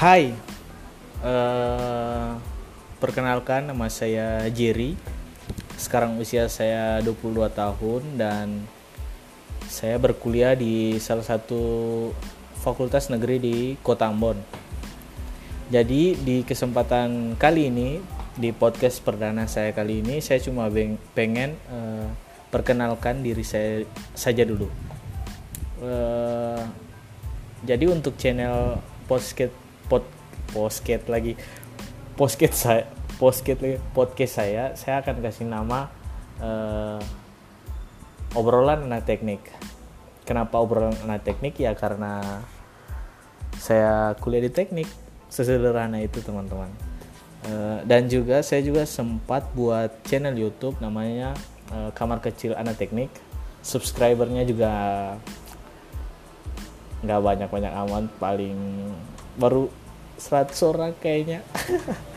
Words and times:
Hai, 0.00 0.32
uh, 1.20 2.32
perkenalkan 2.96 3.68
nama 3.68 3.84
saya 3.92 4.48
Jerry. 4.48 4.96
Sekarang 5.76 6.16
usia 6.16 6.48
saya 6.48 7.04
22 7.04 7.36
tahun 7.52 8.16
dan 8.16 8.64
saya 9.68 10.00
berkuliah 10.00 10.56
di 10.56 10.96
salah 10.96 11.28
satu 11.28 11.60
fakultas 12.64 13.12
negeri 13.12 13.36
di 13.44 13.56
Kota 13.84 14.08
Ambon. 14.08 14.40
Jadi 15.68 16.16
di 16.16 16.48
kesempatan 16.48 17.36
kali 17.36 17.68
ini 17.68 18.00
di 18.40 18.56
podcast 18.56 19.04
perdana 19.04 19.44
saya 19.52 19.76
kali 19.76 20.00
ini 20.00 20.24
saya 20.24 20.40
cuma 20.40 20.72
pengen 21.12 21.60
uh, 21.68 22.08
perkenalkan 22.48 23.20
diri 23.20 23.44
saya 23.44 23.84
saja 24.16 24.48
dulu. 24.48 24.64
Uh, 25.84 26.64
jadi 27.68 27.84
untuk 27.92 28.16
channel 28.16 28.80
podcast 29.04 29.68
pod 29.90 30.06
podcast 30.54 31.10
lagi. 31.10 31.34
Podcast 32.14 32.56
saya 32.62 32.86
podcast 33.18 33.58
lagi 33.58 33.76
podcast 33.90 34.32
saya. 34.38 34.64
Saya 34.78 35.02
akan 35.02 35.18
kasih 35.18 35.50
nama 35.50 35.90
uh, 36.38 37.02
obrolan 38.38 38.86
anak 38.86 39.10
teknik. 39.10 39.42
Kenapa 40.22 40.62
obrolan 40.62 40.94
anak 41.02 41.26
teknik? 41.26 41.58
Ya 41.58 41.74
karena 41.74 42.22
saya 43.58 44.14
kuliah 44.22 44.46
di 44.46 44.52
teknik. 44.54 44.86
Sesederhana 45.26 45.98
itu 45.98 46.22
teman-teman. 46.22 46.70
Uh, 47.40 47.82
dan 47.86 48.06
juga 48.06 48.46
saya 48.46 48.62
juga 48.62 48.86
sempat 48.86 49.46
buat 49.54 49.90
channel 50.06 50.36
YouTube 50.38 50.78
namanya 50.78 51.34
uh, 51.74 51.90
kamar 51.98 52.22
kecil 52.22 52.54
anak 52.54 52.78
teknik. 52.78 53.10
Subscribernya 53.60 54.46
juga 54.46 54.72
nggak 57.00 57.20
banyak 57.20 57.48
banyak 57.48 57.72
aman 57.72 58.04
paling 58.20 58.58
baru 59.36 59.70
100 60.18 60.54
orang 60.66 60.92
kayaknya. 60.98 61.44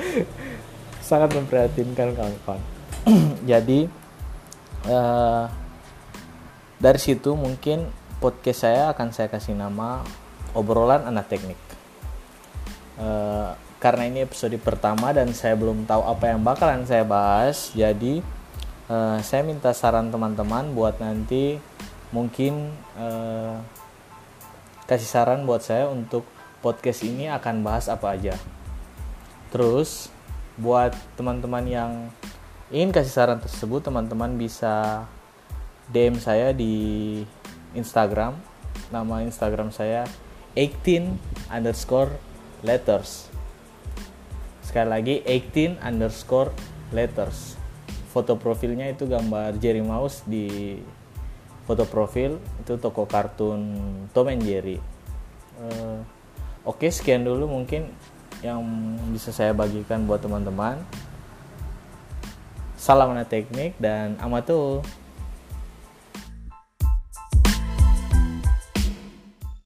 Sangat 1.08 1.36
memprihatinkan 1.36 2.16
kawan-kawan. 2.16 2.64
Jadi 3.52 3.86
uh, 4.88 5.46
dari 6.80 7.00
situ 7.00 7.36
mungkin 7.36 7.88
podcast 8.24 8.68
saya 8.68 8.92
akan 8.96 9.12
saya 9.12 9.28
kasih 9.28 9.56
nama 9.56 10.04
obrolan 10.56 11.04
anak 11.08 11.28
teknik. 11.28 11.60
Uh, 12.96 13.52
karena 13.84 14.08
ini 14.08 14.24
episode 14.24 14.56
pertama 14.64 15.12
dan 15.12 15.36
saya 15.36 15.60
belum 15.60 15.84
tahu 15.84 16.08
apa 16.08 16.32
yang 16.32 16.40
bakalan 16.40 16.88
saya 16.88 17.04
bahas 17.04 17.76
jadi 17.76 18.24
uh, 18.88 19.20
saya 19.20 19.44
minta 19.44 19.76
saran 19.76 20.08
teman-teman 20.08 20.72
buat 20.72 21.04
nanti 21.04 21.60
mungkin 22.16 22.72
uh, 22.96 23.60
kasih 24.88 25.10
saran 25.10 25.44
buat 25.44 25.68
saya 25.68 25.92
untuk 25.92 26.24
podcast 26.64 27.04
ini 27.04 27.28
akan 27.28 27.60
bahas 27.60 27.92
apa 27.92 28.16
aja. 28.16 28.40
Terus 29.52 30.08
buat 30.56 30.96
teman-teman 31.20 31.68
yang 31.68 31.92
ingin 32.72 32.96
kasih 32.96 33.12
saran 33.12 33.44
tersebut, 33.44 33.84
teman-teman 33.84 34.40
bisa 34.40 35.04
DM 35.92 36.16
saya 36.18 36.56
di 36.56 37.22
Instagram. 37.76 38.40
Nama 38.90 39.28
Instagram 39.28 39.76
saya 39.76 40.08
18 40.56 41.52
underscore 41.52 42.16
letters. 42.64 43.28
Sekali 44.64 44.88
lagi 44.90 45.16
18 45.28 45.84
underscore 45.84 46.56
letters. 46.96 47.60
Foto 48.10 48.40
profilnya 48.40 48.88
itu 48.88 49.10
gambar 49.10 49.60
Jerry 49.60 49.84
Mouse 49.84 50.24
di 50.24 50.78
foto 51.64 51.88
profil 51.88 52.38
itu 52.62 52.76
toko 52.78 53.10
kartun 53.10 53.62
Tom 54.14 54.30
and 54.30 54.42
Jerry. 54.46 54.78
Uh, 55.58 56.23
Oke, 56.64 56.88
sekian 56.88 57.28
dulu 57.28 57.44
mungkin 57.60 57.92
yang 58.40 58.64
bisa 59.12 59.36
saya 59.36 59.52
bagikan 59.52 60.08
buat 60.08 60.24
teman-teman. 60.24 60.80
Salam 62.80 63.12
teknik 63.28 63.76
dan 63.80 64.16
amatul. 64.20 64.80